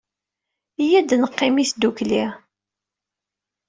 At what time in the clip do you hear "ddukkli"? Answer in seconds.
1.69-2.23